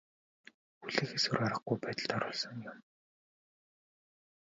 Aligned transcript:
Хүлээхээс 0.79 1.25
өөр 1.29 1.41
аргагүй 1.47 1.77
байдалд 1.81 2.11
оруулсан 2.17 2.57
юм. 2.69 2.77